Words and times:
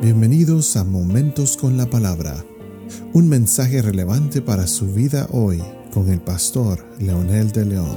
Bienvenidos 0.00 0.76
a 0.76 0.84
Momentos 0.84 1.56
con 1.56 1.76
la 1.76 1.90
Palabra, 1.90 2.44
un 3.14 3.28
mensaje 3.28 3.82
relevante 3.82 4.40
para 4.40 4.68
su 4.68 4.86
vida 4.94 5.26
hoy 5.32 5.60
con 5.92 6.08
el 6.08 6.20
pastor 6.20 6.88
Leonel 7.00 7.50
de 7.50 7.64
León. 7.64 7.96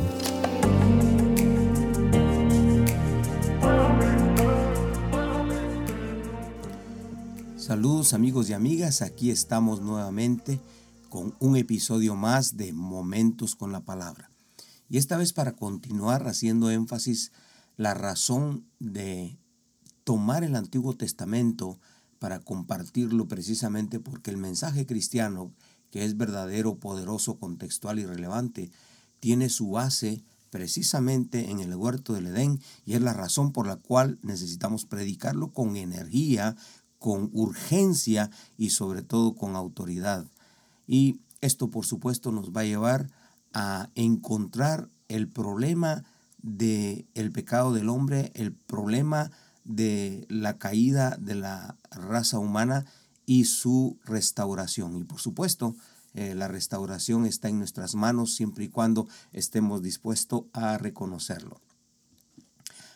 Saludos 7.56 8.16
amigos 8.16 8.50
y 8.50 8.54
amigas, 8.54 9.04
aquí 9.04 9.30
estamos 9.30 9.82
nuevamente 9.82 10.60
con 11.10 11.36
un 11.40 11.56
episodio 11.56 12.16
más 12.16 12.58
de 12.58 12.74
Momentos 12.74 13.56
con 13.56 13.72
la 13.72 13.82
Palabra. 13.82 14.32
Y 14.90 14.98
esta 14.98 15.18
vez 15.18 15.34
para 15.34 15.52
continuar 15.52 16.28
haciendo 16.28 16.72
énfasis 16.72 17.32
la 17.78 17.94
razón 17.94 18.66
de 18.80 19.38
tomar 20.04 20.44
el 20.44 20.56
Antiguo 20.56 20.96
Testamento 20.96 21.80
para 22.22 22.40
compartirlo 22.40 23.28
precisamente 23.28 24.00
porque 24.00 24.30
el 24.30 24.38
mensaje 24.38 24.86
cristiano, 24.86 25.52
que 25.90 26.06
es 26.06 26.18
verdadero, 26.18 26.76
poderoso, 26.76 27.40
contextual 27.40 27.98
y 27.98 28.06
relevante, 28.06 28.70
tiene 29.20 29.50
su 29.50 29.72
base 29.72 30.22
precisamente 30.52 31.50
en 31.50 31.62
el 31.62 31.74
huerto 31.74 32.14
del 32.14 32.28
Edén 32.28 32.62
y 32.86 32.94
es 32.94 33.02
la 33.02 33.14
razón 33.14 33.52
por 33.52 33.66
la 33.66 33.78
cual 33.78 34.20
necesitamos 34.22 34.86
predicarlo 34.86 35.48
con 35.48 35.76
energía, 35.78 36.56
con 37.00 37.32
urgencia 37.34 38.30
y 38.56 38.70
sobre 38.70 39.02
todo 39.02 39.34
con 39.34 39.56
autoridad. 39.56 40.28
Y 40.86 41.22
esto 41.42 41.72
por 41.72 41.88
supuesto 41.88 42.32
nos 42.32 42.52
va 42.52 42.62
a 42.62 42.66
llevar 42.66 43.10
a 43.52 43.90
encontrar 43.96 44.90
el 45.08 45.28
problema 45.28 46.04
del 46.44 47.08
el 47.16 47.32
pecado 47.32 47.74
del 47.74 47.90
hombre, 47.90 48.32
el 48.36 48.54
problema 48.54 49.32
de 49.76 50.26
la 50.30 50.58
caída 50.58 51.18
de 51.20 51.36
la 51.36 51.78
raza 51.92 52.40
humana 52.40 52.86
y 53.26 53.46
su 53.46 54.00
restauración. 54.06 54.98
Y 54.98 55.04
por 55.04 55.20
supuesto, 55.20 55.76
eh, 56.14 56.36
la 56.36 56.48
restauración 56.48 57.26
está 57.26 57.50
en 57.50 57.60
nuestras 57.60 57.96
manos 57.96 58.36
siempre 58.36 58.66
y 58.66 58.70
cuando 58.70 59.08
estemos 59.32 59.82
dispuestos 59.82 60.44
a 60.54 60.78
reconocerlo. 60.78 61.62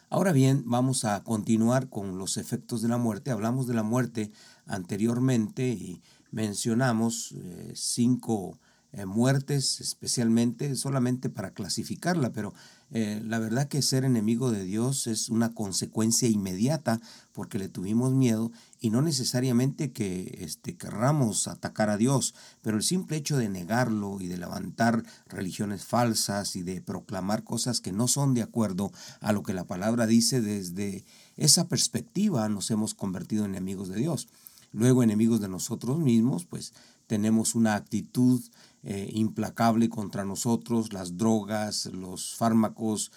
Ahora 0.10 0.32
bien, 0.32 0.64
vamos 0.66 1.04
a 1.04 1.24
continuar 1.24 1.90
con 1.90 2.18
los 2.18 2.38
efectos 2.38 2.82
de 2.82 2.90
la 2.90 2.98
muerte. 2.98 3.32
Hablamos 3.32 3.68
de 3.68 3.74
la 3.74 3.84
muerte 3.84 4.32
anteriormente 4.66 5.70
y 5.70 6.02
mencionamos 6.32 7.34
eh, 7.38 7.72
cinco 7.76 8.60
eh, 8.98 9.06
muertes 9.06 9.82
especialmente, 9.82 10.74
solamente 10.76 11.30
para 11.30 11.52
clasificarla, 11.52 12.32
pero 12.32 12.54
eh, 12.92 13.22
la 13.26 13.40
verdad 13.40 13.68
que 13.68 13.82
ser 13.82 14.06
enemigo 14.06 14.52
de 14.52 14.64
Dios 14.64 15.08
es 15.08 15.28
una 15.28 15.54
consecuencia 15.54 16.30
inmediata 16.30 17.02
porque 17.34 17.60
le 17.60 17.68
tuvimos 17.68 18.14
miedo 18.14 18.54
y 18.80 18.92
no 18.92 19.02
necesariamente 19.02 19.92
que 19.92 20.38
este, 20.40 20.78
querramos 20.78 21.50
atacar 21.50 21.90
a 21.90 21.98
Dios, 21.98 22.36
pero 22.62 22.78
el 22.78 22.84
simple 22.84 23.18
hecho 23.18 23.36
de 23.38 23.50
negarlo 23.50 24.22
y 24.22 24.28
de 24.28 24.38
levantar 24.38 25.04
religiones 25.28 25.84
falsas 25.84 26.56
y 26.56 26.64
de 26.64 26.80
proclamar 26.80 27.44
cosas 27.44 27.82
que 27.82 27.92
no 27.92 28.08
son 28.08 28.34
de 28.34 28.44
acuerdo 28.44 28.94
a 29.20 29.34
lo 29.34 29.44
que 29.44 29.54
la 29.54 29.66
palabra 29.66 30.08
dice 30.08 30.40
desde 30.40 31.04
esa 31.36 31.68
perspectiva 31.68 32.48
nos 32.48 32.72
hemos 32.72 32.94
convertido 32.94 33.44
en 33.44 33.52
enemigos 33.52 33.90
de 33.90 33.98
Dios. 33.98 34.30
Luego 34.72 35.04
enemigos 35.04 35.42
de 35.42 35.48
nosotros 35.48 36.00
mismos, 36.00 36.46
pues 36.46 36.74
tenemos 37.08 37.56
una 37.56 37.76
actitud 37.76 38.42
eh, 38.84 39.10
implacable 39.14 39.90
contra 39.90 40.26
nosotros, 40.26 40.94
las 40.94 41.18
drogas, 41.18 41.88
los 41.88 42.36
fármacos 42.36 43.12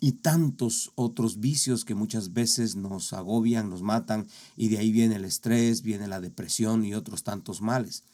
y 0.00 0.12
tantos 0.12 0.92
otros 0.94 1.40
vicios 1.40 1.84
que 1.84 1.94
muchas 1.94 2.32
veces 2.32 2.76
nos 2.76 3.12
agobian, 3.12 3.70
nos 3.70 3.82
matan 3.82 4.26
y 4.56 4.68
de 4.68 4.78
ahí 4.78 4.92
viene 4.92 5.16
el 5.16 5.24
estrés, 5.24 5.82
viene 5.82 6.06
la 6.06 6.20
depresión 6.20 6.84
y 6.84 6.94
otros 6.94 7.24
tantos 7.24 7.60
males. 7.60 8.04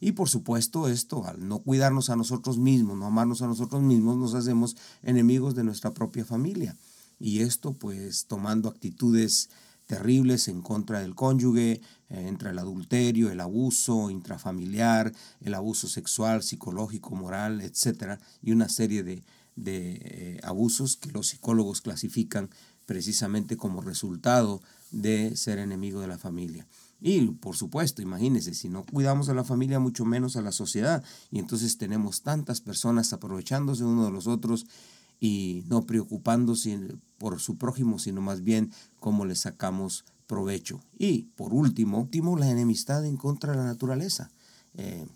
Y 0.00 0.12
por 0.12 0.28
supuesto 0.28 0.88
esto, 0.88 1.24
al 1.26 1.48
no 1.48 1.58
cuidarnos 1.60 2.10
a 2.10 2.16
nosotros 2.16 2.58
mismos, 2.58 2.98
no 2.98 3.06
amarnos 3.06 3.42
a 3.42 3.46
nosotros 3.46 3.82
mismos, 3.82 4.16
nos 4.16 4.34
hacemos 4.34 4.76
enemigos 5.02 5.54
de 5.54 5.64
nuestra 5.64 5.92
propia 5.92 6.24
familia. 6.24 6.76
Y 7.18 7.40
esto 7.40 7.72
pues 7.72 8.26
tomando 8.26 8.68
actitudes 8.68 9.48
terribles 9.86 10.48
en 10.48 10.62
contra 10.62 11.00
del 11.00 11.14
cónyuge, 11.14 11.72
eh, 11.72 11.80
entre 12.08 12.50
el 12.50 12.58
adulterio, 12.58 13.30
el 13.30 13.40
abuso 13.40 14.10
intrafamiliar, 14.10 15.12
el 15.40 15.54
abuso 15.54 15.88
sexual, 15.88 16.42
psicológico, 16.42 17.14
moral, 17.14 17.60
etcétera, 17.60 18.18
y 18.42 18.52
una 18.52 18.68
serie 18.68 19.02
de, 19.02 19.22
eh, 19.56 20.40
abusos 20.42 20.96
que 20.96 21.10
los 21.12 21.28
psicólogos 21.28 21.80
clasifican 21.80 22.50
precisamente 22.84 23.56
como 23.56 23.80
resultado 23.80 24.60
de 24.90 25.36
ser 25.36 25.58
enemigo 25.58 26.00
de 26.00 26.08
la 26.08 26.18
familia. 26.18 26.66
Y 27.00 27.20
por 27.26 27.56
supuesto, 27.56 28.00
imagínense, 28.02 28.54
si 28.54 28.68
no 28.68 28.84
cuidamos 28.84 29.28
a 29.28 29.34
la 29.34 29.44
familia, 29.44 29.78
mucho 29.78 30.04
menos 30.04 30.36
a 30.36 30.42
la 30.42 30.52
sociedad. 30.52 31.04
Y 31.30 31.38
entonces 31.38 31.76
tenemos 31.78 32.22
tantas 32.22 32.60
personas 32.60 33.12
aprovechándose 33.12 33.84
uno 33.84 34.06
de 34.06 34.12
los 34.12 34.26
otros 34.26 34.66
y 35.20 35.64
no 35.68 35.86
preocupándose 35.86 36.78
por 37.18 37.40
su 37.40 37.56
prójimo, 37.56 37.98
sino 37.98 38.20
más 38.20 38.42
bien 38.42 38.72
cómo 39.00 39.24
le 39.24 39.34
sacamos 39.34 40.04
provecho. 40.26 40.80
Y 40.98 41.24
por 41.36 41.54
último, 41.54 42.00
último 42.00 42.36
la 42.36 42.50
enemistad 42.50 43.04
en 43.04 43.16
contra 43.16 43.52
de 43.52 43.58
la 43.58 43.64
naturaleza. 43.64 44.30
Eh, 44.74 45.06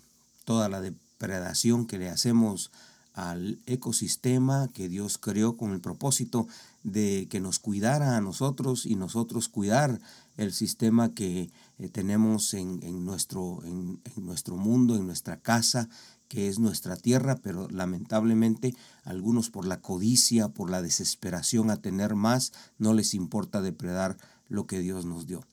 toda 0.45 0.69
la 0.69 0.81
depredación 0.81 1.85
que 1.85 1.99
le 1.99 2.09
hacemos 2.09 2.71
al 3.13 3.59
ecosistema 3.65 4.69
que 4.73 4.87
Dios 4.87 5.17
creó 5.17 5.57
con 5.57 5.73
el 5.73 5.81
propósito 5.81 6.47
de 6.83 7.27
que 7.29 7.41
nos 7.41 7.59
cuidara 7.59 8.15
a 8.15 8.21
nosotros 8.21 8.85
y 8.85 8.95
nosotros 8.95 9.49
cuidar 9.49 9.99
el 10.37 10.53
sistema 10.53 11.13
que 11.13 11.51
eh, 11.77 11.89
tenemos 11.89 12.53
en, 12.53 13.05
nuestro, 13.05 13.59
en, 13.65 13.99
nuestro 14.15 14.55
mundo, 14.55 14.95
en 14.95 15.05
nuestra 15.05 15.37
casa, 15.37 15.89
que 16.31 16.47
es 16.47 16.59
nuestra 16.59 16.95
tierra, 16.95 17.41
pero 17.43 17.67
lamentablemente 17.67 18.73
algunos 19.03 19.49
por 19.49 19.67
la 19.67 19.81
codicia, 19.81 20.47
por 20.47 20.69
la 20.69 20.81
desesperación 20.81 21.69
a 21.69 21.81
tener 21.81 22.15
más, 22.15 22.53
no 22.77 22.93
les 22.93 23.13
importa 23.15 23.61
depredar 23.61 24.15
lo 24.47 24.65
que 24.65 24.79
Dios 24.79 25.03
nos 25.03 25.27
dio. 25.27 25.43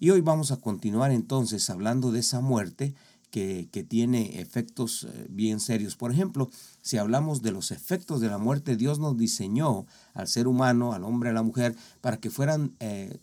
Y 0.00 0.08
hoy 0.08 0.22
vamos 0.22 0.50
a 0.50 0.56
continuar 0.56 1.12
entonces 1.12 1.68
hablando 1.68 2.12
de 2.12 2.20
esa 2.20 2.40
muerte 2.40 2.94
que, 3.30 3.68
tiene 3.86 4.40
efectos 4.40 5.04
eh, 5.04 5.26
bien 5.28 5.60
serios. 5.60 5.96
Por 5.96 6.10
ejemplo, 6.10 6.48
si 6.80 6.96
hablamos 6.96 7.42
de 7.42 7.52
los 7.52 7.70
efectos 7.70 8.22
de 8.22 8.28
la 8.28 8.38
muerte, 8.38 8.78
Dios 8.78 8.98
nos 9.00 9.18
diseñó 9.18 9.84
al 10.14 10.28
ser 10.28 10.48
humano, 10.48 10.94
al 10.94 11.04
hombre, 11.04 11.28
a 11.28 11.34
la 11.34 11.42
mujer, 11.42 11.76
para 12.00 12.16
que 12.16 12.30
fueran, 12.30 12.72
eh, 12.80 13.18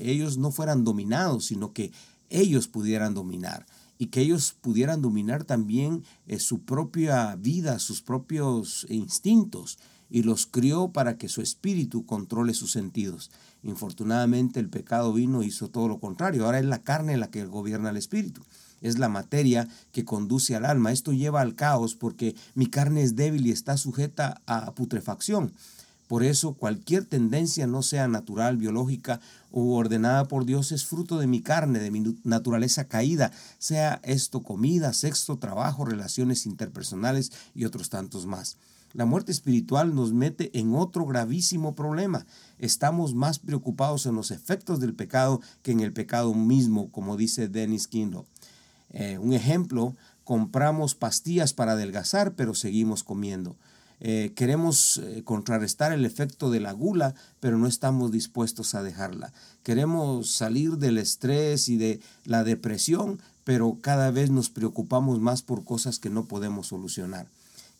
ellos 0.00 0.36
no 0.36 0.50
fueran 0.50 0.82
dominados, 0.82 1.44
sino 1.44 1.72
que 1.72 1.92
ellos 2.28 2.66
pudieran 2.66 3.14
dominar 3.14 3.66
y 3.98 4.06
que 4.06 4.20
ellos 4.20 4.56
pudieran 4.60 5.02
dominar 5.02 5.44
también 5.44 6.04
eh, 6.26 6.38
su 6.38 6.60
propia 6.60 7.36
vida, 7.36 7.78
sus 7.78 8.02
propios 8.02 8.86
instintos, 8.88 9.78
y 10.10 10.22
los 10.22 10.46
crió 10.46 10.88
para 10.88 11.16
que 11.16 11.28
su 11.28 11.40
espíritu 11.42 12.06
controle 12.06 12.54
sus 12.54 12.70
sentidos. 12.70 13.30
Infortunadamente 13.62 14.60
el 14.60 14.68
pecado 14.68 15.12
vino 15.12 15.42
y 15.42 15.46
hizo 15.46 15.70
todo 15.70 15.88
lo 15.88 15.98
contrario. 15.98 16.44
Ahora 16.44 16.58
es 16.58 16.66
la 16.66 16.82
carne 16.82 17.16
la 17.16 17.30
que 17.30 17.46
gobierna 17.46 17.90
el 17.90 17.96
espíritu. 17.96 18.42
Es 18.80 18.98
la 18.98 19.08
materia 19.08 19.66
que 19.90 20.04
conduce 20.04 20.54
al 20.54 20.66
alma. 20.66 20.92
Esto 20.92 21.12
lleva 21.12 21.40
al 21.40 21.54
caos 21.54 21.94
porque 21.94 22.36
mi 22.54 22.66
carne 22.66 23.02
es 23.02 23.16
débil 23.16 23.46
y 23.46 23.50
está 23.50 23.76
sujeta 23.76 24.42
a 24.46 24.72
putrefacción. 24.74 25.52
Por 26.08 26.22
eso 26.22 26.54
cualquier 26.54 27.06
tendencia 27.06 27.66
no 27.66 27.82
sea 27.82 28.08
natural, 28.08 28.56
biológica 28.56 29.20
o 29.50 29.76
ordenada 29.76 30.26
por 30.28 30.44
Dios 30.44 30.70
es 30.72 30.84
fruto 30.84 31.18
de 31.18 31.26
mi 31.26 31.40
carne, 31.40 31.78
de 31.78 31.90
mi 31.90 32.18
naturaleza 32.24 32.84
caída, 32.84 33.32
sea 33.58 34.00
esto 34.04 34.42
comida, 34.42 34.92
sexo, 34.92 35.38
trabajo, 35.38 35.84
relaciones 35.84 36.44
interpersonales 36.44 37.32
y 37.54 37.64
otros 37.64 37.88
tantos 37.88 38.26
más. 38.26 38.58
La 38.92 39.06
muerte 39.06 39.32
espiritual 39.32 39.94
nos 39.94 40.12
mete 40.12 40.56
en 40.56 40.76
otro 40.76 41.04
gravísimo 41.04 41.74
problema. 41.74 42.26
Estamos 42.60 43.14
más 43.14 43.40
preocupados 43.40 44.06
en 44.06 44.14
los 44.14 44.30
efectos 44.30 44.78
del 44.78 44.94
pecado 44.94 45.40
que 45.62 45.72
en 45.72 45.80
el 45.80 45.92
pecado 45.92 46.32
mismo, 46.32 46.92
como 46.92 47.16
dice 47.16 47.48
Dennis 47.48 47.88
Kindle. 47.88 48.24
Eh, 48.90 49.18
un 49.18 49.32
ejemplo, 49.32 49.96
compramos 50.22 50.94
pastillas 50.94 51.52
para 51.52 51.72
adelgazar, 51.72 52.34
pero 52.34 52.54
seguimos 52.54 53.02
comiendo. 53.02 53.56
Eh, 54.00 54.32
queremos 54.34 54.98
eh, 54.98 55.22
contrarrestar 55.24 55.92
el 55.92 56.04
efecto 56.04 56.50
de 56.50 56.60
la 56.60 56.72
gula, 56.72 57.14
pero 57.40 57.58
no 57.58 57.66
estamos 57.66 58.12
dispuestos 58.12 58.74
a 58.74 58.82
dejarla. 58.82 59.32
Queremos 59.62 60.30
salir 60.30 60.78
del 60.78 60.98
estrés 60.98 61.68
y 61.68 61.76
de 61.76 62.00
la 62.24 62.44
depresión, 62.44 63.20
pero 63.44 63.78
cada 63.80 64.10
vez 64.10 64.30
nos 64.30 64.50
preocupamos 64.50 65.20
más 65.20 65.42
por 65.42 65.64
cosas 65.64 65.98
que 65.98 66.10
no 66.10 66.26
podemos 66.26 66.68
solucionar. 66.68 67.26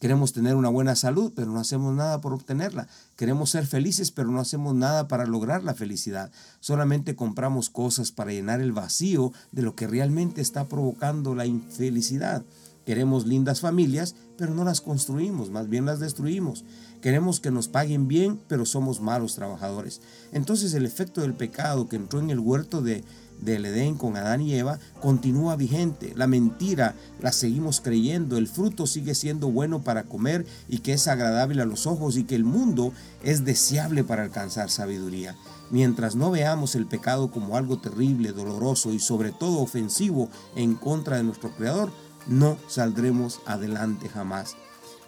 Queremos 0.01 0.35
tener 0.35 0.55
una 0.55 0.69
buena 0.69 0.97
salud, 0.97 1.33
pero 1.35 1.51
no 1.51 1.61
hacemos 1.61 1.95
nada 1.95 2.21
por 2.21 2.35
obtenerla. 2.35 2.89
Queremos 3.17 3.51
ser 3.51 3.67
felices, 3.67 4.11
pero 4.11 4.31
no 4.31 4.41
hacemos 4.41 4.75
nada 4.75 5.09
para 5.09 5.25
lograr 5.25 5.65
la 5.65 5.73
felicidad. 5.73 6.31
Solamente 6.61 7.17
compramos 7.17 7.71
cosas 7.71 8.13
para 8.13 8.33
llenar 8.33 8.61
el 8.61 8.73
vacío 8.73 9.33
de 9.53 9.63
lo 9.63 9.75
que 9.75 9.87
realmente 9.87 10.43
está 10.43 10.67
provocando 10.69 11.35
la 11.35 11.47
infelicidad. 11.47 12.45
Queremos 12.85 13.27
lindas 13.27 13.61
familias, 13.61 14.15
pero 14.37 14.55
no 14.55 14.65
las 14.65 14.81
construimos, 14.81 15.51
más 15.51 15.69
bien 15.69 15.85
las 15.85 16.01
destruimos. 16.01 16.65
Queremos 17.01 17.41
que 17.41 17.51
nos 17.51 17.69
paguen 17.69 18.09
bien, 18.09 18.41
pero 18.49 18.65
somos 18.65 19.01
malos 19.01 19.35
trabajadores. 19.35 20.01
Entonces 20.33 20.75
el 20.75 20.87
efecto 20.87 21.21
del 21.21 21.35
pecado 21.35 21.89
que 21.89 21.97
entró 21.97 22.19
en 22.19 22.31
el 22.31 22.39
huerto 22.39 22.81
de, 22.81 23.05
del 23.41 23.67
Edén 23.67 23.97
con 23.97 24.17
Adán 24.17 24.41
y 24.41 24.55
Eva 24.55 24.79
continúa 25.01 25.57
vigente. 25.57 26.15
La 26.17 26.27
mentira 26.27 26.95
la 27.21 27.33
seguimos 27.33 27.81
creyendo. 27.81 28.39
El 28.39 28.49
fruto 28.49 28.87
sigue 28.87 29.15
siendo 29.15 29.51
bueno 29.51 29.83
para 29.83 30.05
comer 30.05 30.47
y 30.69 30.79
que 30.79 30.95
es 30.95 31.07
agradable 31.07 31.61
a 31.63 31.67
los 31.67 31.87
ojos 31.87 32.17
y 32.17 32.25
que 32.25 32.37
el 32.37 32.45
mundo 32.45 32.93
es 33.23 33.45
deseable 33.45 34.03
para 34.03 34.23
alcanzar 34.23 34.71
sabiduría. 34.71 35.37
Mientras 35.71 36.15
no 36.15 36.31
veamos 36.31 36.75
el 36.75 36.87
pecado 36.87 37.31
como 37.31 37.57
algo 37.57 37.79
terrible, 37.79 38.33
doloroso 38.33 38.93
y 38.93 38.99
sobre 38.99 39.33
todo 39.33 39.61
ofensivo 39.61 40.29
en 40.57 40.75
contra 40.75 41.17
de 41.17 41.25
nuestro 41.25 41.51
Creador, 41.51 41.91
no 42.27 42.59
saldremos 42.69 43.41
adelante 43.47 44.09
jamás. 44.09 44.57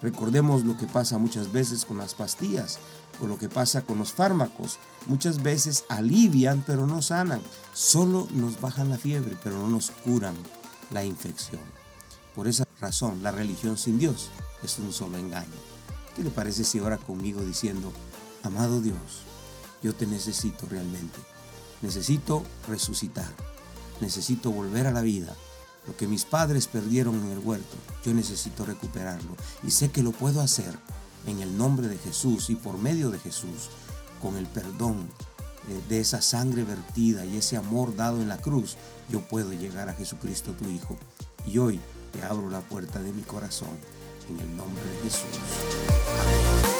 Recordemos 0.01 0.63
lo 0.63 0.77
que 0.77 0.85
pasa 0.85 1.17
muchas 1.17 1.51
veces 1.51 1.85
con 1.85 1.97
las 1.97 2.13
pastillas 2.13 2.79
o 3.19 3.27
lo 3.27 3.37
que 3.37 3.49
pasa 3.49 3.81
con 3.81 3.97
los 3.97 4.13
fármacos. 4.13 4.77
Muchas 5.07 5.41
veces 5.41 5.85
alivian 5.89 6.63
pero 6.65 6.85
no 6.85 7.01
sanan. 7.01 7.41
Solo 7.73 8.27
nos 8.31 8.61
bajan 8.61 8.89
la 8.89 8.97
fiebre 8.97 9.35
pero 9.43 9.57
no 9.57 9.67
nos 9.67 9.91
curan 9.91 10.35
la 10.91 11.03
infección. 11.03 11.61
Por 12.35 12.47
esa 12.47 12.67
razón, 12.79 13.23
la 13.23 13.31
religión 13.31 13.77
sin 13.77 13.97
Dios 13.97 14.29
es 14.63 14.77
un 14.77 14.93
solo 14.93 15.17
engaño. 15.17 15.47
¿Qué 16.15 16.23
le 16.23 16.29
parece 16.29 16.63
si 16.63 16.79
ora 16.79 16.97
conmigo 16.97 17.41
diciendo, 17.41 17.91
amado 18.43 18.81
Dios, 18.81 19.23
yo 19.81 19.93
te 19.95 20.05
necesito 20.05 20.67
realmente? 20.69 21.17
Necesito 21.81 22.43
resucitar. 22.67 23.31
Necesito 24.01 24.51
volver 24.51 24.85
a 24.85 24.91
la 24.91 25.01
vida 25.01 25.35
lo 25.87 25.95
que 25.95 26.07
mis 26.07 26.25
padres 26.25 26.67
perdieron 26.67 27.15
en 27.15 27.31
el 27.31 27.39
huerto, 27.39 27.75
yo 28.03 28.13
necesito 28.13 28.65
recuperarlo 28.65 29.35
y 29.63 29.71
sé 29.71 29.89
que 29.89 30.03
lo 30.03 30.11
puedo 30.11 30.41
hacer 30.41 30.77
en 31.25 31.39
el 31.39 31.57
nombre 31.57 31.87
de 31.87 31.97
Jesús 31.97 32.49
y 32.49 32.55
por 32.55 32.77
medio 32.77 33.09
de 33.09 33.19
Jesús, 33.19 33.69
con 34.21 34.35
el 34.35 34.45
perdón 34.45 35.07
eh, 35.69 35.81
de 35.89 35.99
esa 35.99 36.21
sangre 36.21 36.63
vertida 36.63 37.25
y 37.25 37.37
ese 37.37 37.57
amor 37.57 37.95
dado 37.95 38.21
en 38.21 38.29
la 38.29 38.37
cruz, 38.37 38.77
yo 39.09 39.21
puedo 39.21 39.53
llegar 39.53 39.89
a 39.89 39.93
Jesucristo 39.93 40.53
tu 40.53 40.69
Hijo. 40.69 40.97
Y 41.45 41.57
hoy 41.59 41.79
te 42.13 42.23
abro 42.23 42.49
la 42.49 42.61
puerta 42.61 42.99
de 42.99 43.11
mi 43.11 43.21
corazón 43.21 43.77
en 44.29 44.39
el 44.39 44.57
nombre 44.57 44.83
de 44.83 44.97
Jesús. 45.03 45.39
Amén. 46.21 46.76